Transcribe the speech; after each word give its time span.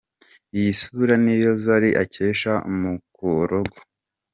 Iyi 0.57 0.71
sura 0.81 1.15
ni 1.23 1.35
yo 1.43 1.51
Zari 1.63 1.89
akesha 2.03 2.53
mukorogo. 2.81 3.77